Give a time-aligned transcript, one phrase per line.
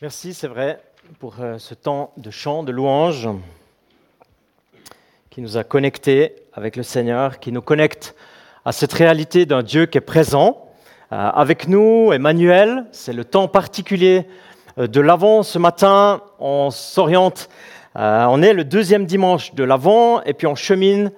[0.00, 0.78] Merci, c'est vrai,
[1.18, 3.28] pour euh, ce temps de chant, de louange
[5.28, 8.14] qui nous a connectés avec le Seigneur, qui nous connecte
[8.64, 10.68] à cette réalité d'un Dieu qui est présent
[11.10, 12.12] euh, avec nous.
[12.12, 14.28] Emmanuel, c'est le temps particulier
[14.78, 15.42] euh, de l'Avent.
[15.42, 17.48] Ce matin, on s'oriente,
[17.96, 21.10] on est le deuxième dimanche de l'Avent et puis on chemine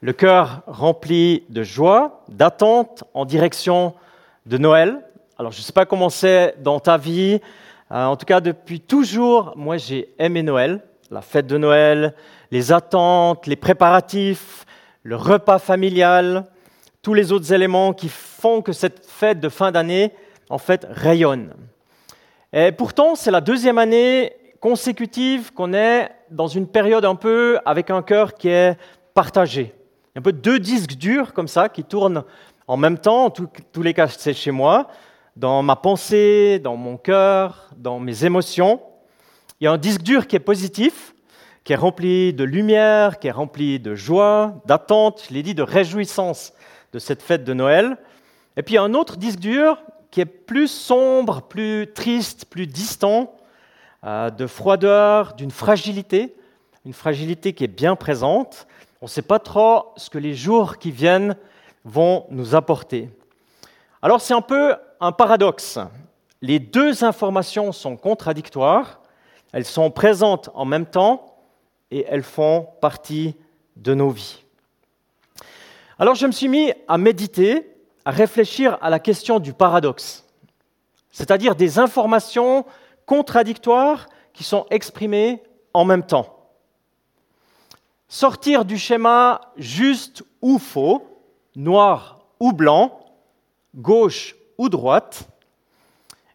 [0.00, 3.92] le cœur rempli de joie, d'attente en direction
[4.46, 5.00] de Noël.
[5.38, 7.42] Alors je ne sais pas comment c'est dans ta vie,
[7.92, 12.14] en tout cas, depuis toujours, moi j'ai aimé Noël, la fête de Noël,
[12.50, 14.64] les attentes, les préparatifs,
[15.02, 16.46] le repas familial,
[17.02, 20.12] tous les autres éléments qui font que cette fête de fin d'année,
[20.48, 21.52] en fait, rayonne.
[22.52, 27.90] Et pourtant, c'est la deuxième année consécutive qu'on est dans une période un peu avec
[27.90, 28.76] un cœur qui est
[29.12, 29.74] partagé.
[30.16, 32.24] Un peu deux disques durs comme ça qui tournent
[32.66, 34.88] en même temps, en tous les cas c'est chez moi
[35.36, 38.80] dans ma pensée, dans mon cœur, dans mes émotions.
[39.60, 41.14] Il y a un disque dur qui est positif,
[41.64, 45.62] qui est rempli de lumière, qui est rempli de joie, d'attente, je l'ai dit, de
[45.62, 46.52] réjouissance
[46.92, 47.96] de cette fête de Noël.
[48.56, 52.44] Et puis il y a un autre disque dur qui est plus sombre, plus triste,
[52.46, 53.34] plus distant,
[54.04, 56.34] euh, de froideur, d'une fragilité,
[56.84, 58.66] une fragilité qui est bien présente.
[59.00, 61.36] On ne sait pas trop ce que les jours qui viennent
[61.84, 63.08] vont nous apporter.
[64.02, 65.80] Alors c'est un peu un paradoxe.
[66.42, 69.00] Les deux informations sont contradictoires,
[69.52, 71.38] elles sont présentes en même temps
[71.90, 73.34] et elles font partie
[73.76, 74.44] de nos vies.
[75.98, 80.24] Alors je me suis mis à méditer, à réfléchir à la question du paradoxe,
[81.10, 82.64] c'est-à-dire des informations
[83.04, 85.42] contradictoires qui sont exprimées
[85.74, 86.48] en même temps.
[88.06, 91.02] Sortir du schéma juste ou faux,
[91.56, 93.00] noir ou blanc,
[93.74, 95.28] gauche ou droite,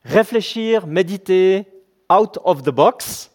[0.04, 1.66] réfléchir, méditer,
[2.12, 3.32] out of the box.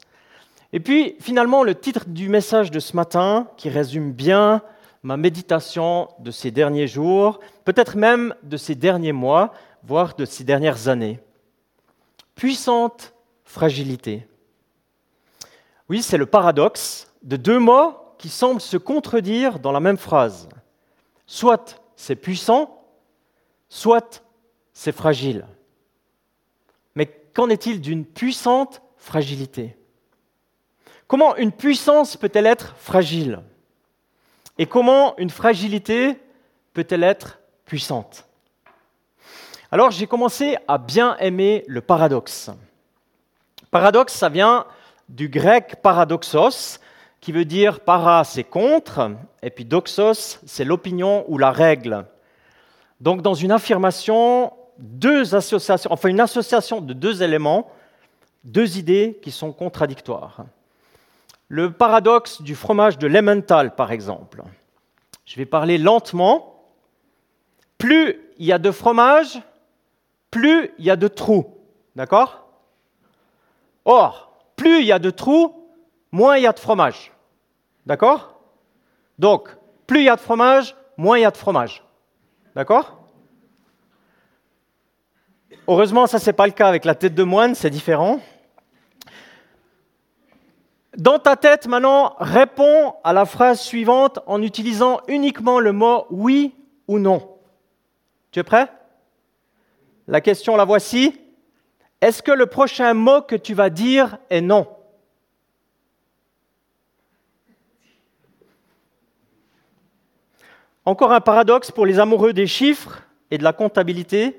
[0.72, 4.62] Et puis finalement le titre du message de ce matin qui résume bien
[5.02, 10.44] ma méditation de ces derniers jours, peut-être même de ces derniers mois, voire de ces
[10.44, 11.20] dernières années.
[12.34, 13.12] Puissante
[13.44, 14.26] fragilité.
[15.88, 20.48] Oui, c'est le paradoxe de deux mots qui semblent se contredire dans la même phrase.
[21.26, 22.82] Soit c'est puissant,
[23.68, 24.21] soit
[24.72, 25.46] c'est fragile.
[26.94, 29.76] Mais qu'en est-il d'une puissante fragilité?
[31.06, 33.40] Comment une puissance peut-elle être fragile?
[34.58, 36.18] Et comment une fragilité
[36.72, 38.26] peut-elle être puissante?
[39.70, 42.50] Alors j'ai commencé à bien aimer le paradoxe.
[43.70, 44.66] Paradoxe, ça vient
[45.08, 46.78] du grec paradoxos,
[47.20, 49.12] qui veut dire para, c'est contre,
[49.42, 52.04] et puis doxos, c'est l'opinion ou la règle.
[53.00, 57.70] Donc dans une affirmation, deux associations, enfin une association de deux éléments,
[58.44, 60.44] deux idées qui sont contradictoires.
[61.48, 64.42] Le paradoxe du fromage de l'Emmental, par exemple.
[65.26, 66.48] Je vais parler lentement.
[67.78, 69.40] Plus il y a de fromage,
[70.30, 71.58] plus il y a de trous.
[71.94, 72.46] D'accord?
[73.84, 75.68] Or, plus il y a de trous,
[76.10, 77.12] moins il y a de fromage.
[77.84, 78.40] D'accord?
[79.18, 79.48] Donc,
[79.86, 81.84] plus il y a de fromage, moins il y a de fromage.
[82.54, 83.01] D'accord?
[85.72, 88.20] Heureusement, ça, ce n'est pas le cas avec la tête de moine, c'est différent.
[90.98, 96.54] Dans ta tête, maintenant, réponds à la phrase suivante en utilisant uniquement le mot oui
[96.88, 97.38] ou non.
[98.32, 98.70] Tu es prêt?
[100.08, 101.18] La question, la voici.
[102.02, 104.68] Est-ce que le prochain mot que tu vas dire est non?
[110.84, 114.38] Encore un paradoxe pour les amoureux des chiffres et de la comptabilité.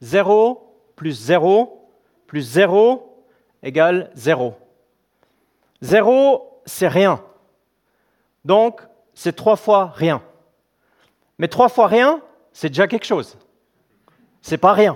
[0.00, 0.68] 0
[1.00, 1.80] plus 0
[2.26, 3.24] plus 0
[3.62, 4.54] égale 0.
[5.80, 7.24] 0, c'est rien.
[8.44, 8.82] Donc,
[9.14, 10.22] c'est trois fois rien.
[11.38, 12.20] Mais trois fois rien,
[12.52, 13.38] c'est déjà quelque chose.
[14.42, 14.94] C'est pas rien.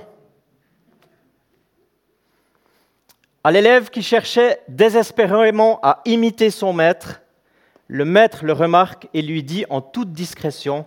[3.43, 7.23] À l'élève qui cherchait désespérément à imiter son maître,
[7.89, 10.85] le maître le remarque et lui dit en toute discrétion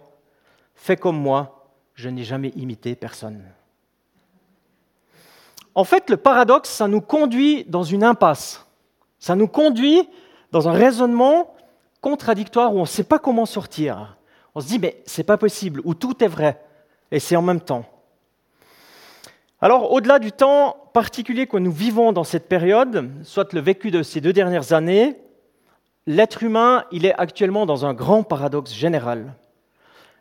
[0.75, 3.43] Fais comme moi, je n'ai jamais imité personne.
[5.77, 8.65] En fait, le paradoxe, ça nous conduit dans une impasse.
[9.19, 10.09] Ça nous conduit
[10.51, 11.53] dans un raisonnement
[12.01, 14.17] contradictoire où on ne sait pas comment sortir.
[14.55, 16.59] On se dit, mais c'est pas possible, où tout est vrai,
[17.11, 17.85] et c'est en même temps.
[19.61, 24.01] Alors, au-delà du temps particulier que nous vivons dans cette période, soit le vécu de
[24.01, 25.15] ces deux dernières années,
[26.07, 29.35] l'être humain, il est actuellement dans un grand paradoxe général.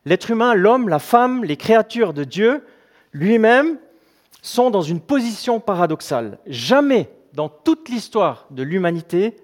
[0.05, 2.63] L'être humain, l'homme, la femme, les créatures de Dieu,
[3.13, 3.79] lui-même,
[4.47, 6.39] sont dans une position paradoxale.
[6.47, 9.37] Jamais dans toute l'histoire de l'humanité,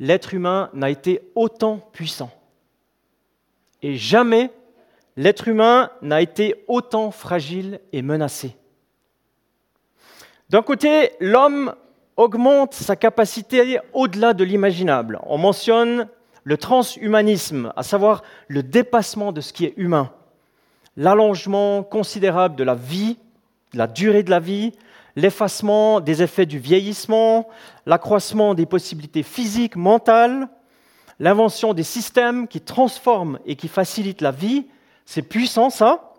[0.00, 2.30] l'être humain n'a été autant puissant.
[3.82, 4.50] Et jamais
[5.16, 8.56] l'être humain n'a été autant fragile et menacé.
[10.48, 11.74] D'un côté, l'homme
[12.16, 15.20] augmente sa capacité au-delà de l'imaginable.
[15.24, 16.08] On mentionne
[16.44, 20.12] le transhumanisme, à savoir le dépassement de ce qui est humain,
[20.96, 23.18] l'allongement considérable de la vie,
[23.74, 24.72] la durée de la vie,
[25.16, 27.48] l'effacement des effets du vieillissement,
[27.86, 30.48] l'accroissement des possibilités physiques, mentales,
[31.20, 34.66] l'invention des systèmes qui transforment et qui facilitent la vie.
[35.04, 36.12] C'est puissant ça.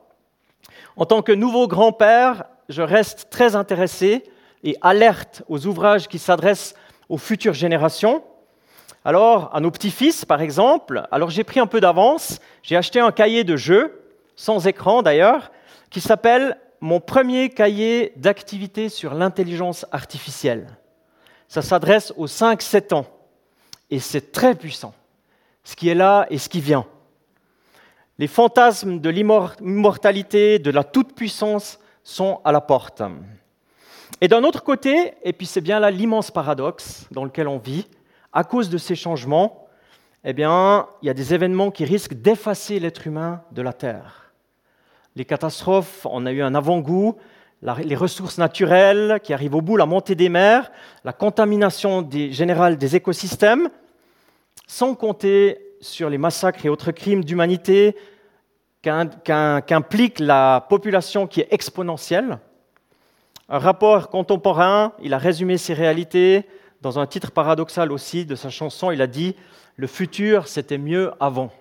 [0.95, 4.23] En tant que nouveau grand-père, je reste très intéressé
[4.63, 6.75] et alerte aux ouvrages qui s'adressent
[7.09, 8.23] aux futures générations.
[9.03, 13.11] Alors, à nos petits-fils, par exemple, alors j'ai pris un peu d'avance, j'ai acheté un
[13.11, 14.01] cahier de jeu,
[14.35, 15.51] sans écran d'ailleurs,
[15.91, 20.67] qui s'appelle Mon premier cahier d'activité sur l'intelligence artificielle.
[21.47, 23.05] Ça s'adresse aux 5-7 ans,
[23.89, 24.93] et c'est très puissant,
[25.63, 26.85] ce qui est là et ce qui vient.
[28.17, 33.01] Les fantasmes de l'immortalité, de la toute-puissance sont à la porte.
[34.21, 37.87] Et d'un autre côté, et puis c'est bien là l'immense paradoxe dans lequel on vit,
[38.31, 39.67] à cause de ces changements,
[40.23, 44.24] eh bien, il y a des événements qui risquent d'effacer l'être humain de la Terre.
[45.15, 47.15] Les catastrophes, on a eu un avant-goût,
[47.83, 50.71] les ressources naturelles qui arrivent au bout, la montée des mers,
[51.05, 53.69] la contamination générale des écosystèmes,
[54.67, 57.95] sans compter sur les massacres et autres crimes d'humanité
[58.81, 62.39] qu'implique la population qui est exponentielle.
[63.47, 66.45] Un rapport contemporain, il a résumé ces réalités
[66.81, 68.91] dans un titre paradoxal aussi de sa chanson.
[68.91, 69.35] Il a dit
[69.77, 71.51] Le futur, c'était mieux avant.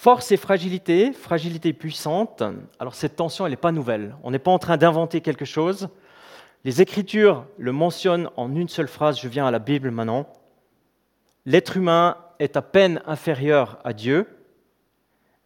[0.00, 2.44] Force et fragilité, fragilité puissante.
[2.78, 4.14] Alors cette tension, elle n'est pas nouvelle.
[4.22, 5.88] On n'est pas en train d'inventer quelque chose.
[6.62, 9.18] Les Écritures le mentionnent en une seule phrase.
[9.20, 10.28] Je viens à la Bible maintenant.
[11.46, 14.28] L'être humain est à peine inférieur à Dieu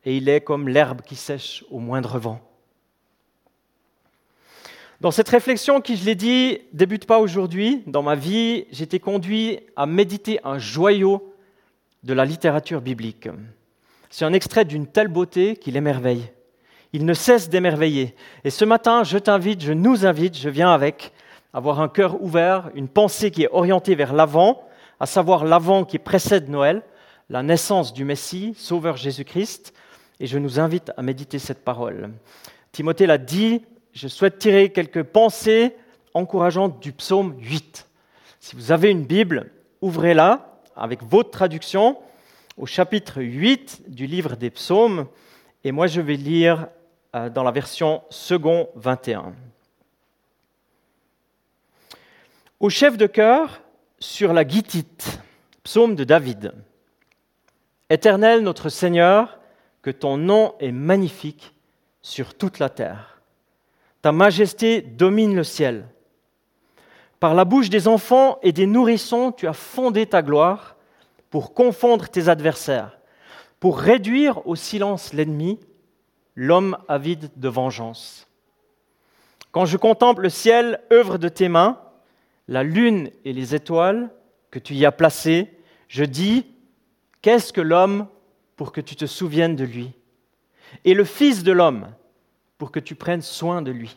[0.05, 2.43] et il est comme l'herbe qui sèche au moindre vent.
[5.01, 9.01] Dans cette réflexion qui, je l'ai dit, débute pas aujourd'hui, dans ma vie, j'ai été
[9.01, 11.35] conduit à méditer un joyau
[12.03, 13.31] de la littérature biblique.
[14.13, 16.31] C'est un extrait d'une telle beauté qu'il émerveille.
[16.93, 18.15] Il ne cesse d'émerveiller.
[18.45, 21.13] Et ce matin, je t'invite, je nous invite, je viens avec,
[21.55, 24.69] avoir un cœur ouvert, une pensée qui est orientée vers l'avant,
[25.01, 26.83] à savoir l'avant qui précède Noël,
[27.31, 29.73] la naissance du Messie, Sauveur Jésus-Christ.
[30.21, 32.11] Et je nous invite à méditer cette parole.
[32.71, 33.63] Timothée l'a dit,
[33.95, 35.75] je souhaite tirer quelques pensées
[36.13, 37.89] encourageantes du psaume 8.
[38.41, 41.97] Si vous avez une Bible, ouvrez-la avec votre traduction
[42.57, 45.07] au chapitre 8 du livre des psaumes,
[45.65, 46.69] et moi je vais lire
[47.15, 49.35] euh, dans la version second 21.
[52.61, 53.63] Au chef de chœur,
[53.99, 55.21] sur la guitite,
[55.63, 56.53] psaume de David.
[57.89, 59.39] Éternel notre Seigneur,
[59.81, 61.55] que ton nom est magnifique
[62.03, 63.21] sur toute la terre.
[64.01, 65.87] Ta majesté domine le ciel.
[67.21, 70.72] Par la bouche des enfants et des nourrissons, tu as fondé ta gloire
[71.33, 72.99] pour confondre tes adversaires,
[73.59, 75.59] pour réduire au silence l'ennemi,
[76.37, 78.29] l'homme avide de vengeance.
[79.51, 81.81] Quand je contemple le ciel, œuvre de tes mains,
[82.49, 84.11] la lune et les étoiles
[84.51, 85.51] que tu y as placées,
[85.89, 86.45] je dis,
[87.23, 88.09] qu'est-ce que l'homme
[88.57, 89.93] pour que tu te souviennes de lui?
[90.85, 91.95] Et le Fils de l'homme
[92.59, 93.97] pour que tu prennes soin de lui.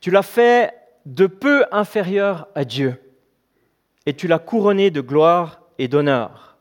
[0.00, 0.72] Tu l'as fait
[1.04, 2.98] de peu inférieur à Dieu,
[4.06, 6.58] et tu l'as couronné de gloire et d'honneur.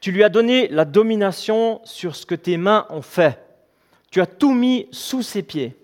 [0.00, 3.40] Tu lui as donné la domination sur ce que tes mains ont fait.
[4.10, 5.76] Tu as tout mis sous ses pieds.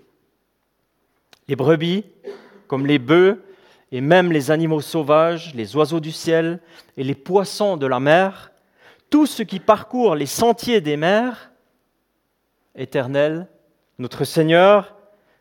[1.47, 2.05] Les brebis,
[2.67, 3.41] comme les bœufs,
[3.93, 6.59] et même les animaux sauvages, les oiseaux du ciel
[6.97, 8.51] et les poissons de la mer,
[9.09, 11.53] tout ce qui parcourt les sentiers des mers,
[12.75, 13.47] éternel,
[14.01, 14.97] notre Seigneur,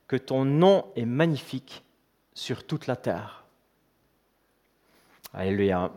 [0.08, 1.84] que ton nom est magnifique
[2.36, 3.46] sur toute la terre.
[5.34, 5.92] Alléluia.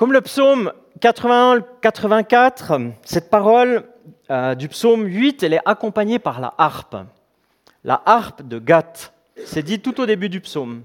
[0.00, 3.84] Comme le psaume 81-84, cette parole
[4.30, 6.96] euh, du psaume 8, elle est accompagnée par la harpe.
[7.84, 9.12] La harpe de Gath.
[9.44, 10.84] C'est dit tout au début du psaume.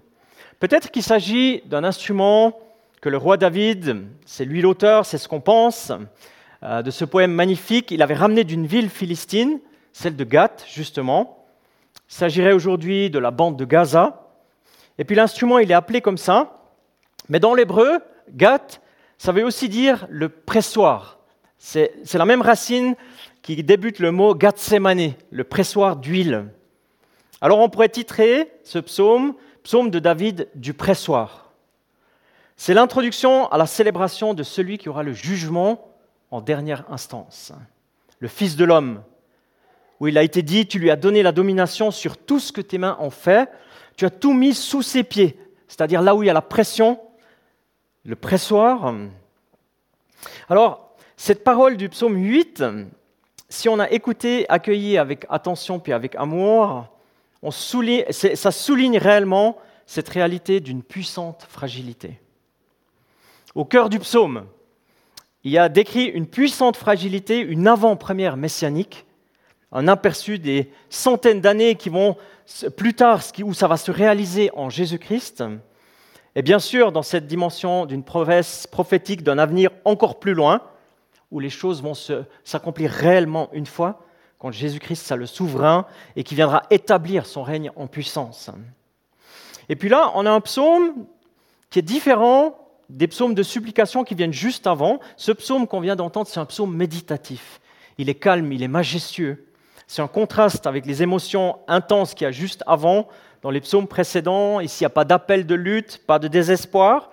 [0.59, 2.59] Peut-être qu'il s'agit d'un instrument
[2.99, 5.93] que le roi David, c'est lui l'auteur, c'est ce qu'on pense,
[6.63, 7.91] euh, de ce poème magnifique.
[7.91, 9.61] Il avait ramené d'une ville philistine,
[9.93, 11.45] celle de Gath, justement.
[12.09, 14.27] Il s'agirait aujourd'hui de la bande de Gaza.
[14.97, 16.65] Et puis l'instrument, il est appelé comme ça.
[17.29, 17.99] Mais dans l'hébreu,
[18.33, 18.81] Gath,
[19.17, 21.19] ça veut aussi dire le pressoir.
[21.57, 22.95] C'est la même racine
[23.41, 26.45] qui débute le mot Gatsemane, le pressoir d'huile.
[27.41, 31.51] Alors on pourrait titrer ce psaume, psaume de David du pressoir.
[32.57, 35.91] C'est l'introduction à la célébration de celui qui aura le jugement
[36.31, 37.51] en dernière instance,
[38.19, 39.03] le Fils de l'homme,
[39.99, 42.61] où il a été dit, tu lui as donné la domination sur tout ce que
[42.61, 43.49] tes mains ont fait,
[43.95, 46.99] tu as tout mis sous ses pieds, c'est-à-dire là où il y a la pression,
[48.05, 48.93] le pressoir.
[50.47, 52.63] Alors, cette parole du psaume 8,
[53.49, 56.85] si on a écouté, accueilli avec attention puis avec amour,
[57.49, 62.19] souligne, ça souligne réellement cette réalité d'une puissante fragilité.
[63.53, 64.45] Au cœur du psaume,
[65.43, 69.05] il y a décrit une puissante fragilité, une avant-première messianique,
[69.71, 72.17] un aperçu des centaines d'années qui vont
[72.75, 75.43] plus tard, où ça va se réaliser en Jésus-Christ.
[76.35, 80.61] Et bien sûr, dans cette dimension d'une promesse prophétique d'un avenir encore plus loin,
[81.31, 81.93] où les choses vont
[82.43, 84.01] s'accomplir réellement une fois,
[84.37, 88.51] quand Jésus-Christ sera le souverain et qui viendra établir son règne en puissance.
[89.69, 91.05] Et puis là, on a un psaume
[91.69, 92.57] qui est différent
[92.89, 94.99] des psaumes de supplication qui viennent juste avant.
[95.15, 97.59] Ce psaume qu'on vient d'entendre, c'est un psaume méditatif.
[97.97, 99.47] Il est calme, il est majestueux.
[99.87, 103.07] C'est un contraste avec les émotions intenses qu'il y a juste avant
[103.45, 104.59] dans les psaumes précédents.
[104.59, 107.11] Ici, il n'y a pas d'appel de lutte, pas de désespoir.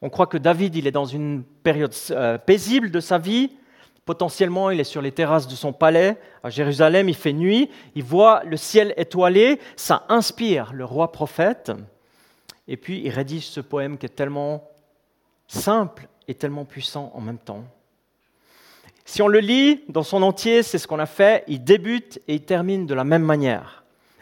[0.00, 3.50] On croit que David, il est dans une période euh, paisible de sa vie.
[4.04, 8.04] Potentiellement, il est sur les terrasses de son palais à Jérusalem, il fait nuit, il
[8.04, 11.72] voit le ciel étoilé, ça inspire le roi prophète.
[12.68, 14.62] Et puis, il rédige ce poème qui est tellement
[15.48, 17.64] simple et tellement puissant en même temps.
[19.04, 22.36] Si on le lit dans son entier, c'est ce qu'on a fait, il débute et
[22.36, 23.77] il termine de la même manière.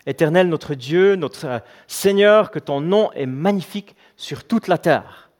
[0.06, 5.30] Éternel notre Dieu, notre Seigneur, que ton nom est magnifique sur toute la terre.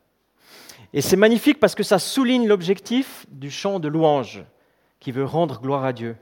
[0.92, 4.44] Et c'est magnifique parce que ça souligne l'objectif du chant de louange
[4.98, 6.16] qui veut rendre gloire à Dieu.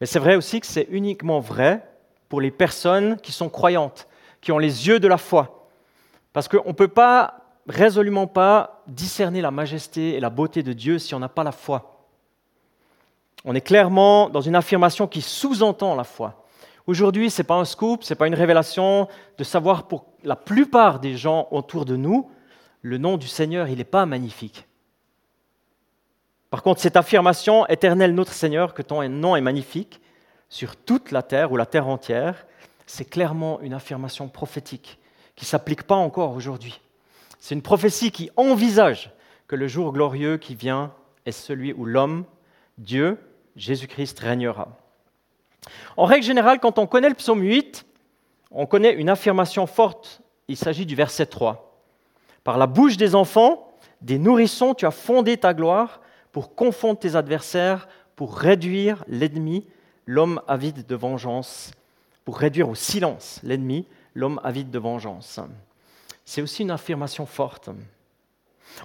[0.00, 1.88] Mais c'est vrai aussi que c'est uniquement vrai
[2.28, 4.06] pour les personnes qui sont croyantes,
[4.40, 5.68] qui ont les yeux de la foi.
[6.32, 10.98] Parce qu'on ne peut pas résolument pas discerner la majesté et la beauté de Dieu
[10.98, 12.04] si on n'a pas la foi.
[13.44, 16.45] On est clairement dans une affirmation qui sous-entend la foi.
[16.86, 20.36] Aujourd'hui, ce n'est pas un scoop, ce n'est pas une révélation de savoir pour la
[20.36, 22.30] plupart des gens autour de nous,
[22.82, 24.66] le nom du Seigneur, il n'est pas magnifique.
[26.50, 30.00] Par contre, cette affirmation, éternel notre Seigneur, que ton nom est magnifique
[30.48, 32.46] sur toute la terre ou la terre entière,
[32.86, 35.00] c'est clairement une affirmation prophétique
[35.34, 36.80] qui ne s'applique pas encore aujourd'hui.
[37.40, 39.10] C'est une prophétie qui envisage
[39.48, 40.92] que le jour glorieux qui vient
[41.26, 42.24] est celui où l'homme,
[42.78, 43.18] Dieu,
[43.56, 44.85] Jésus-Christ régnera.
[45.96, 47.86] En règle générale, quand on connaît le psaume 8,
[48.50, 50.20] on connaît une affirmation forte.
[50.48, 51.80] Il s'agit du verset 3.
[52.44, 56.00] Par la bouche des enfants, des nourrissons, tu as fondé ta gloire
[56.32, 59.66] pour confondre tes adversaires, pour réduire l'ennemi,
[60.06, 61.72] l'homme avide de vengeance,
[62.24, 65.40] pour réduire au silence l'ennemi, l'homme avide de vengeance
[66.26, 67.70] c'est aussi une affirmation forte.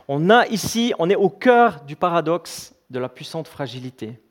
[0.07, 4.21] On a ici, on est au cœur du paradoxe de la puissante fragilité.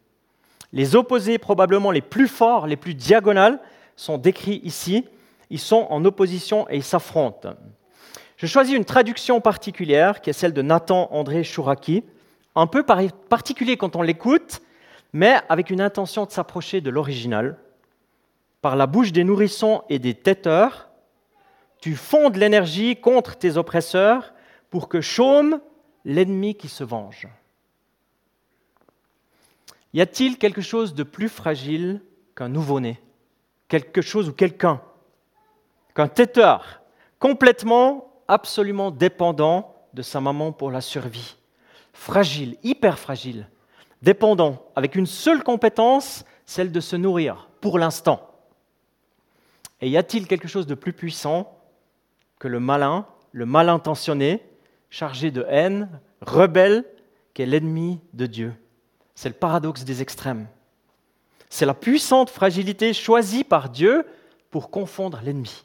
[0.73, 3.61] Les opposés probablement les plus forts, les plus diagonales,
[3.97, 5.07] sont décrits ici.
[5.51, 7.55] Ils sont en opposition et ils s'affrontent.
[8.37, 12.05] Je choisis une traduction particulière qui est celle de Nathan André Chouraki,
[12.55, 14.63] un peu particulier quand on l'écoute,
[15.13, 17.59] mais avec une intention de s'approcher de l'original.
[18.63, 20.89] Par la bouche des nourrissons et des têteurs,
[21.81, 24.33] tu fondes l'énergie contre tes oppresseurs
[24.71, 25.61] pour que chôme
[26.05, 27.29] l'ennemi qui se venge.
[29.93, 32.01] Y a-t-il quelque chose de plus fragile
[32.37, 33.01] qu'un nouveau-né?
[33.69, 34.81] Quelque chose ou quelqu'un?
[35.95, 36.83] Qu'un têteur
[37.19, 41.37] complètement, absolument dépendant de sa maman pour la survie?
[41.93, 43.49] Fragile, hyper fragile,
[44.01, 48.31] dépendant, avec une seule compétence, celle de se nourrir, pour l'instant.
[49.81, 51.59] Et y a-t-il quelque chose de plus puissant
[52.39, 54.43] que le malin, le mal intentionné,
[54.89, 56.85] chargé de haine, rebelle,
[57.35, 58.55] qui est l'ennemi de Dieu?
[59.21, 60.47] C'est le paradoxe des extrêmes.
[61.51, 64.07] C'est la puissante fragilité choisie par Dieu
[64.51, 65.65] pour confondre l'ennemi.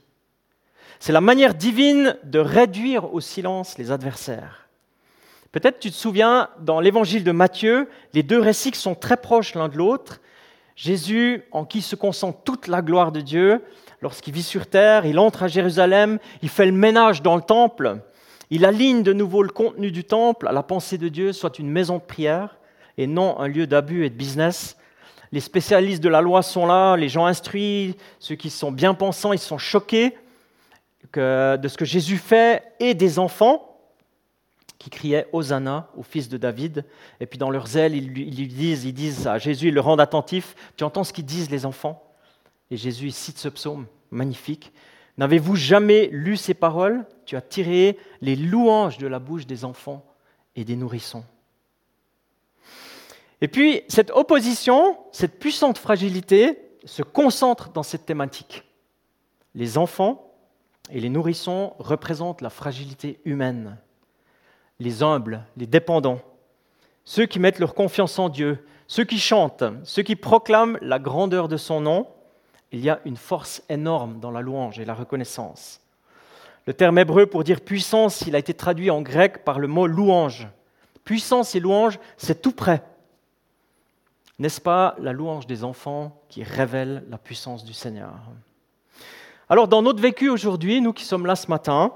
[1.00, 4.68] C'est la manière divine de réduire au silence les adversaires.
[5.54, 9.70] Peut-être tu te souviens, dans l'évangile de Matthieu, les deux récits sont très proches l'un
[9.70, 10.20] de l'autre.
[10.76, 13.64] Jésus, en qui se concentre toute la gloire de Dieu,
[14.02, 18.02] lorsqu'il vit sur terre, il entre à Jérusalem, il fait le ménage dans le temple,
[18.50, 21.70] il aligne de nouveau le contenu du temple à la pensée de Dieu, soit une
[21.70, 22.58] maison de prière
[22.98, 24.78] et non un lieu d'abus et de business.
[25.32, 29.34] Les spécialistes de la loi sont là, les gens instruits, ceux qui sont bien pensants,
[29.34, 30.18] ils sont choqués
[31.14, 33.72] de ce que Jésus fait et des enfants
[34.78, 36.86] qui criaient Hosanna au fils de David.
[37.20, 40.02] Et puis dans leur zèle, ils lui, disent, ils disent à Jésus, ils le rendent
[40.02, 40.56] attentif.
[40.78, 42.04] Tu entends ce qu'ils disent les enfants?
[42.70, 43.88] Et Jésus cite ce psaume.
[44.12, 44.72] magnifique.
[45.18, 47.06] N'avez-vous jamais lu ces paroles?
[47.25, 50.06] Tu as tiré les louanges de la bouche des enfants
[50.56, 51.24] et des nourrissons.
[53.42, 58.63] Et puis, cette opposition, cette puissante fragilité se concentre dans cette thématique.
[59.56, 60.34] Les enfants
[60.92, 63.77] et les nourrissons représentent la fragilité humaine.
[64.80, 66.20] Les humbles, les dépendants,
[67.04, 71.48] ceux qui mettent leur confiance en Dieu, ceux qui chantent, ceux qui proclament la grandeur
[71.48, 72.08] de son nom,
[72.72, 75.80] il y a une force énorme dans la louange et la reconnaissance.
[76.68, 79.88] Le terme hébreu pour dire puissance, il a été traduit en grec par le mot
[79.88, 80.48] louange.
[81.04, 82.82] Puissance et louange, c'est tout près.
[84.38, 88.13] N'est-ce pas la louange des enfants qui révèle la puissance du Seigneur?
[89.48, 91.94] Alors, dans notre vécu aujourd'hui, nous qui sommes là ce matin,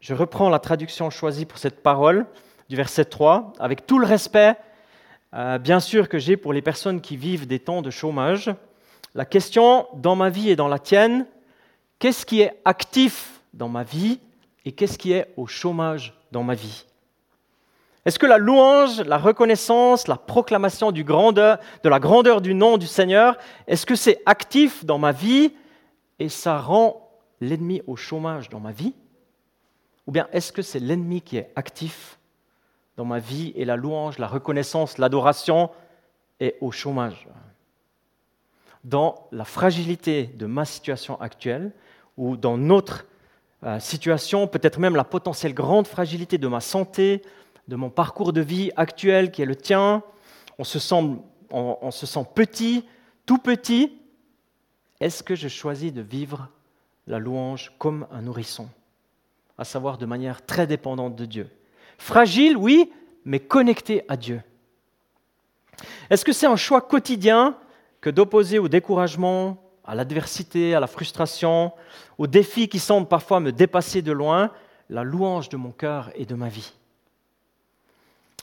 [0.00, 2.26] je reprends la traduction choisie pour cette parole
[2.68, 4.56] du verset 3, avec tout le respect,
[5.34, 8.50] euh, bien sûr, que j'ai pour les personnes qui vivent des temps de chômage.
[9.14, 11.26] La question, dans ma vie et dans la tienne,
[11.98, 14.20] qu'est-ce qui est actif dans ma vie
[14.66, 16.84] et qu'est-ce qui est au chômage dans ma vie?
[18.08, 23.36] Est-ce que la louange, la reconnaissance, la proclamation de la grandeur du nom du Seigneur,
[23.66, 25.52] est-ce que c'est actif dans ma vie
[26.18, 27.06] et ça rend
[27.42, 28.94] l'ennemi au chômage dans ma vie?
[30.06, 32.18] Ou bien est-ce que c'est l'ennemi qui est actif
[32.96, 35.68] dans ma vie et la louange, la reconnaissance, l'adoration
[36.40, 37.28] est au chômage?
[38.84, 41.72] Dans la fragilité de ma situation actuelle
[42.16, 43.04] ou dans notre
[43.64, 47.20] euh, situation, peut-être même la potentielle grande fragilité de ma santé,
[47.68, 50.02] de mon parcours de vie actuel qui est le tien,
[50.58, 52.84] on se sent, petit,
[53.26, 53.92] tout petit,
[55.00, 56.48] est-ce que je choisis de vivre
[57.06, 58.68] la louange comme un nourrisson,
[59.58, 61.50] à savoir de manière très dépendante de Dieu?
[61.98, 62.90] Fragile, oui,
[63.24, 64.42] mais connecté à Dieu.
[66.08, 67.56] Est-ce que c'est un choix quotidien
[68.00, 71.72] que d'opposer au découragement, à l'adversité, à la frustration,
[72.16, 74.52] aux défis qui semblent parfois me dépasser de loin,
[74.88, 76.72] la louange de mon cœur et de ma vie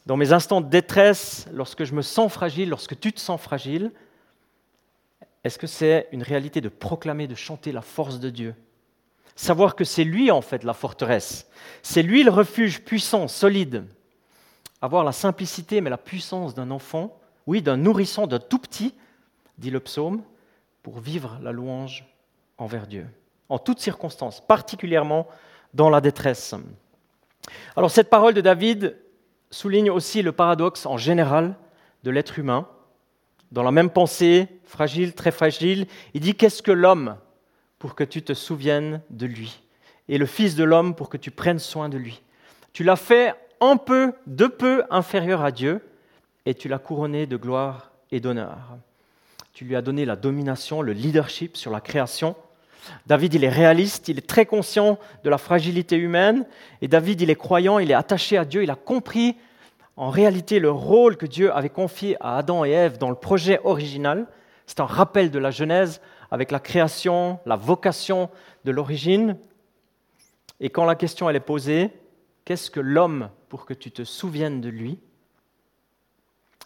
[0.05, 3.91] dans mes instants de détresse, lorsque je me sens fragile, lorsque tu te sens fragile,
[5.43, 8.55] est-ce que c'est une réalité de proclamer, de chanter la force de Dieu?
[9.35, 11.49] Savoir que c'est lui en fait la forteresse,
[11.81, 13.85] c'est lui le refuge puissant, solide.
[14.81, 18.93] Avoir la simplicité mais la puissance d'un enfant, oui, d'un nourrisson, d'un tout petit,
[19.57, 20.21] dit le psaume,
[20.83, 22.05] pour vivre la louange
[22.57, 23.07] envers Dieu,
[23.49, 25.27] en toutes circonstances, particulièrement
[25.73, 26.55] dans la détresse.
[27.75, 28.97] Alors cette parole de David,
[29.55, 31.55] souligne aussi le paradoxe en général
[32.03, 32.67] de l'être humain.
[33.53, 37.15] Dans la même pensée, fragile, très fragile, il dit Qu'est-ce que l'homme
[37.79, 39.61] pour que tu te souviennes de lui?
[40.09, 42.21] Et le Fils de l'homme pour que tu prennes soin de lui
[42.73, 45.79] Tu l'as fait un peu, de peu inférieur à Dieu,
[46.45, 48.57] et tu l'as couronné de gloire et d'honneur.
[49.53, 52.35] Tu lui as donné la domination, le leadership sur la création.
[53.07, 56.45] David, il est réaliste, il est très conscient de la fragilité humaine,
[56.81, 59.37] et David, il est croyant, il est attaché à Dieu, il a compris
[59.97, 63.59] en réalité le rôle que Dieu avait confié à Adam et Ève dans le projet
[63.63, 64.27] original.
[64.65, 68.29] C'est un rappel de la Genèse avec la création, la vocation
[68.65, 69.37] de l'origine.
[70.59, 71.91] Et quand la question elle est posée,
[72.43, 74.99] qu'est-ce que l'homme pour que tu te souviennes de lui?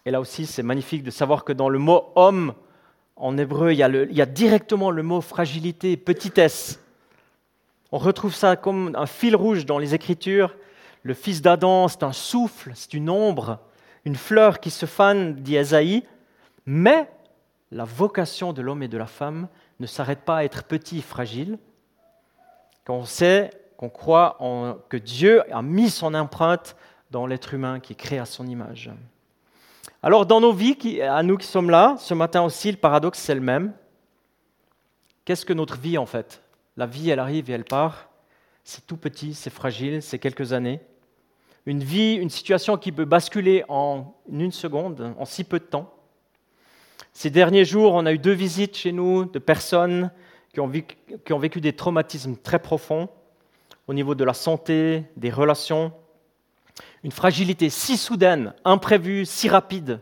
[0.06, 2.54] Et là aussi, c'est magnifique de savoir que dans le mot homme,
[3.16, 6.80] en hébreu, il y, a il y a directement le mot fragilité, petitesse.
[7.92, 10.56] On retrouve ça comme un fil rouge dans les Écritures
[11.02, 13.58] le fils d'Adam, c'est un souffle, c'est une ombre,
[14.04, 16.04] une fleur qui se fane, dit Esaïe,
[16.66, 17.10] mais
[17.70, 21.58] la vocation de l'homme et de la femme ne s'arrête pas à être petit, fragile,
[22.84, 24.36] quand on sait, qu'on croit
[24.90, 26.76] que Dieu a mis son empreinte
[27.10, 28.90] dans l'être humain qui est créé à son image.
[30.02, 33.34] Alors dans nos vies, à nous qui sommes là, ce matin aussi, le paradoxe c'est
[33.34, 33.72] le même.
[35.24, 36.42] Qu'est-ce que notre vie en fait?
[36.76, 38.08] La vie, elle arrive et elle part.
[38.64, 40.80] C'est tout petit, c'est fragile, c'est quelques années
[41.70, 45.94] une vie, une situation qui peut basculer en une seconde, en si peu de temps.
[47.12, 50.10] Ces derniers jours, on a eu deux visites chez nous de personnes
[50.52, 53.08] qui ont, vécu, des traumatismes très profonds
[53.86, 55.92] au niveau de la santé, des relations,
[57.04, 60.00] une fragilité si soudaine, imprévue, si rapide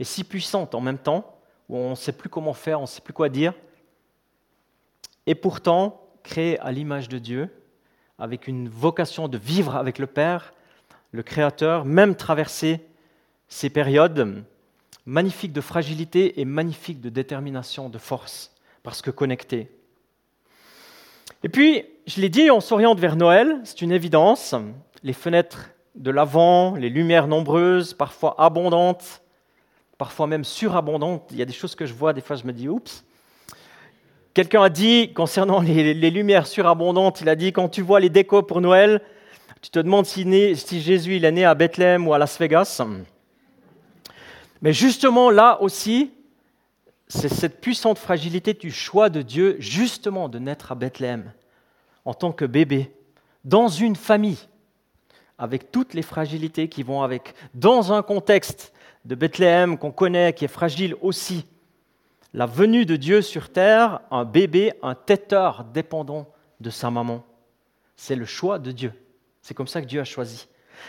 [0.00, 1.38] et si puissante en même temps,
[1.68, 3.54] où on ne sait plus comment faire, on ne sait plus quoi dire,
[5.26, 7.48] et pourtant créée à l'image de Dieu,
[8.18, 10.52] avec une vocation de vivre avec le Père,
[11.16, 12.80] le Créateur, même traverser
[13.48, 14.44] ces périodes
[15.06, 19.70] magnifiques de fragilité et magnifiques de détermination, de force, parce que connectés.
[21.42, 24.54] Et puis, je l'ai dit, on s'oriente vers Noël, c'est une évidence.
[25.02, 29.22] Les fenêtres de l'avant, les lumières nombreuses, parfois abondantes,
[29.98, 31.28] parfois même surabondantes.
[31.30, 33.04] Il y a des choses que je vois, des fois je me dis, oups.
[34.34, 38.42] quelqu'un a dit, concernant les, lumières surabondantes, il a dit, quand tu vois les décos
[38.42, 39.00] pour Noël,
[39.62, 42.82] tu te demandes si, Jésus est né à Bethléem ou à Las Vegas.
[44.62, 46.12] Mais justement, là aussi,
[47.08, 51.32] c'est cette puissante fragilité du choix de Dieu, justement, de naître à Bethléem,
[52.04, 52.92] en tant que bébé,
[53.44, 54.48] dans une famille,
[55.38, 58.72] avec toutes les fragilités qui vont avec, dans un contexte
[59.04, 61.46] de Bethléem qu'on connaît, qui est fragile aussi.
[62.34, 66.26] La venue de Dieu sur terre, un bébé, un têteur dépendant
[66.60, 67.24] de sa maman.
[67.94, 68.92] C'est le choix de Dieu.
[69.46, 70.48] C'est comme ça que Dieu a choisi.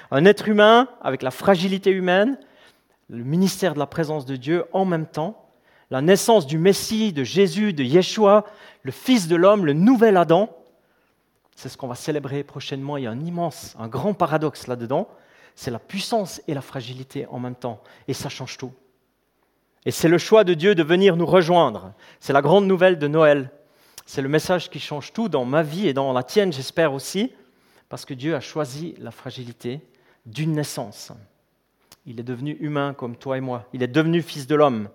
[0.10, 2.40] Un être humain avec la fragilité humaine,
[3.08, 5.48] le ministère de la présence de Dieu en même temps,
[5.92, 8.46] la naissance du Messie, de Jésus, de Yeshua,
[8.82, 10.50] le Fils de l'homme, le nouvel Adam.
[11.56, 12.98] C'est ce qu'on va célébrer prochainement.
[12.98, 15.08] Il y a un immense, un grand paradoxe là-dedans
[15.58, 17.82] c'est la puissance et la fragilité en même temps.
[18.08, 18.72] Et ça change tout.
[19.86, 21.94] Et c'est le choix de Dieu de venir nous rejoindre.
[22.20, 23.50] C'est la grande nouvelle de Noël.
[24.06, 27.34] C'est le message qui change tout dans ma vie et dans la tienne, j'espère aussi,
[27.90, 29.82] parce que Dieu a choisi la fragilité
[30.26, 31.12] d'une naissance.
[32.06, 33.66] Il est devenu humain comme toi et moi.
[33.74, 34.90] Il est devenu fils de l'homme.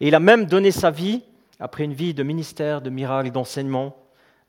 [0.00, 1.22] Et il a même donné sa vie
[1.60, 3.96] après une vie de ministère, de miracles, d'enseignement,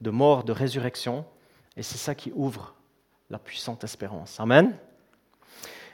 [0.01, 1.25] de mort, de résurrection.
[1.75, 2.75] Et c'est ça qui ouvre
[3.29, 4.39] la puissante espérance.
[4.39, 4.75] Amen.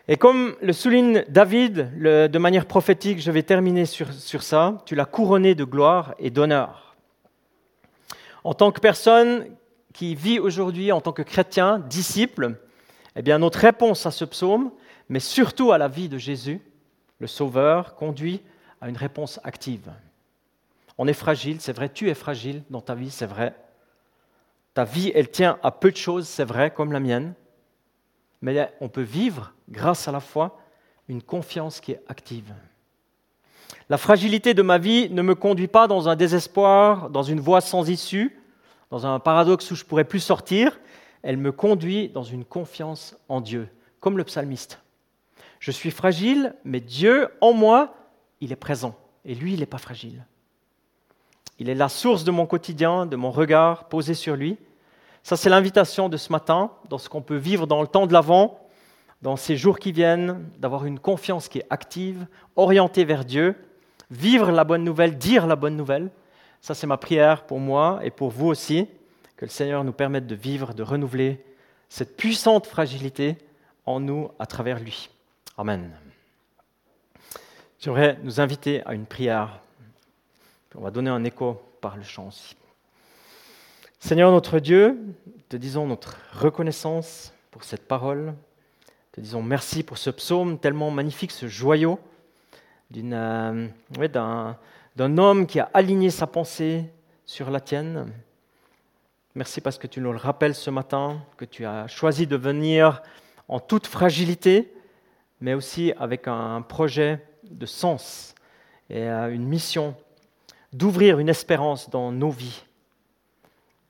[0.08, 4.94] Et comme le souligne David de manière prophétique, je vais terminer sur, sur ça, tu
[4.94, 6.96] l'as couronné de gloire et d'honneur.
[8.44, 9.48] En tant que personne
[9.96, 12.60] qui vit aujourd'hui, en tant que chrétien, disciple,
[13.16, 14.72] eh bien notre réponse à ce psaume,
[15.08, 16.62] mais surtout à la vie de Jésus,
[17.20, 18.42] le Sauveur, conduit
[18.82, 19.90] à une réponse active.
[20.98, 23.56] On est fragile, c'est vrai, tu es fragile dans ta vie, c'est vrai.
[24.74, 27.34] Ta vie, elle tient à peu de choses, c'est vrai, comme la mienne
[28.42, 30.60] mais on peut vivre, grâce à la foi,
[31.08, 32.54] une confiance qui est active.
[33.90, 37.62] La fragilité de ma vie ne me conduit pas dans un désespoir, dans une voie
[37.62, 38.38] sans issue,
[38.92, 40.80] dans un paradoxe où je ne pourrais plus sortir.
[41.24, 43.68] Elle me conduit dans une confiance en Dieu,
[44.00, 44.80] comme le psalmiste.
[45.60, 47.96] Je suis fragile, mais Dieu en moi,
[48.42, 48.96] il est présent.
[49.24, 50.26] Et lui, il n'est pas fragile.
[51.58, 54.58] Il est la source de mon quotidien, de mon regard posé sur lui.
[55.24, 58.14] Ça, c'est l'invitation de ce matin, dans ce qu'on peut vivre dans le temps de
[58.14, 58.60] l'Avent,
[59.22, 63.56] dans ces jours qui viennent, d'avoir une confiance qui est active, orientée vers Dieu,
[64.12, 66.12] vivre la bonne nouvelle, dire la bonne nouvelle.
[66.62, 68.88] Ça, c'est ma prière pour moi et pour vous aussi,
[69.38, 71.44] que le Seigneur nous permette de vivre, de renouveler
[71.90, 73.38] cette puissante fragilité
[73.86, 75.10] en nous à travers lui.
[75.58, 75.92] Amen.
[77.80, 79.60] J'aimerais nous inviter à une prière.
[80.76, 82.56] On va donner un écho par le chant aussi.
[84.00, 84.98] Seigneur notre Dieu,
[85.50, 88.34] te disons notre reconnaissance pour cette parole.
[89.12, 92.00] Te disons merci pour ce psaume tellement magnifique, ce joyau
[92.96, 93.68] euh,
[94.12, 94.58] d'un
[95.00, 96.86] homme qui a aligné sa pensée
[97.26, 98.12] sur la tienne.
[99.36, 103.02] Merci parce que tu nous le rappelles ce matin, que tu as choisi de venir
[103.48, 104.72] en toute fragilité,
[105.42, 108.34] mais aussi avec un projet de sens
[108.90, 109.96] et euh, une mission
[110.72, 112.64] d'ouvrir une espérance dans nos vies.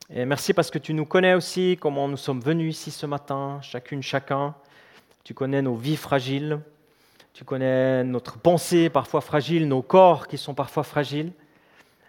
[0.10, 3.60] Et merci parce que tu nous connais aussi, comment nous sommes venus ici ce matin,
[3.62, 4.56] chacune, chacun.
[5.24, 6.60] Tu connais nos vies fragiles,
[7.36, 11.34] tu connais notre pensée parfois fragile, nos corps qui sont parfois fragiles.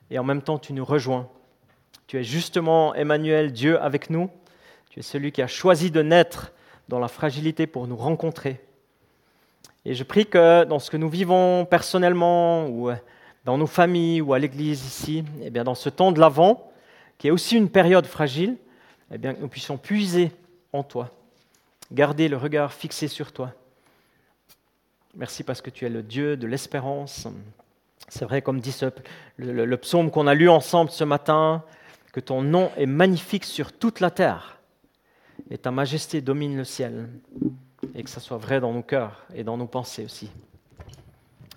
[0.09, 1.29] Et en même temps, tu nous rejoins.
[2.07, 4.31] Tu es justement Emmanuel, Dieu avec nous.
[4.89, 6.53] Tu es celui qui a choisi de naître
[6.89, 8.65] dans la fragilité pour nous rencontrer.
[9.85, 12.93] Et je prie que dans ce que nous vivons personnellement, ou
[13.45, 16.71] dans nos familles, ou à l'église ici, et eh bien dans ce temps de l'Avent,
[17.19, 18.57] qui est aussi une période fragile,
[19.13, 20.31] eh bien, que nous puissions puiser
[20.73, 21.11] en toi,
[21.91, 23.53] garder le regard fixé sur toi.
[25.17, 27.27] Merci parce que tu es le Dieu de l'espérance.
[28.09, 28.77] C'est vrai, comme dit
[29.39, 31.65] le, le psaume qu'on a lu ensemble ce matin,
[32.13, 34.59] que ton nom est magnifique sur toute la terre
[35.51, 37.09] et ta majesté domine le ciel.
[37.95, 40.31] Et que ça soit vrai dans nos cœurs et dans nos pensées aussi.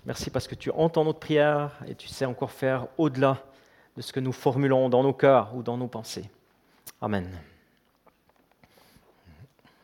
[0.06, 3.44] Merci parce que tu entends notre prière et tu sais encore faire au-delà
[3.96, 6.30] de ce que nous formulons dans nos cœurs ou dans nos pensées.
[7.00, 7.28] Amen.